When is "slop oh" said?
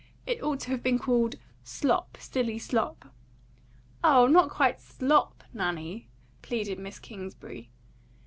2.57-4.25